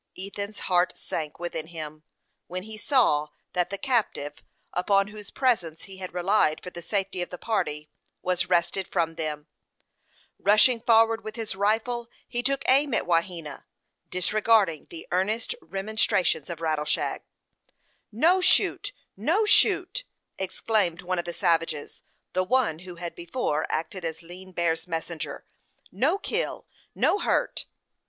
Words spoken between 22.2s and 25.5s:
the one who had before acted as Lean Bear's messenger.